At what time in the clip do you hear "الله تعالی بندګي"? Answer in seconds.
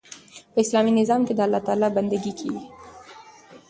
1.45-2.31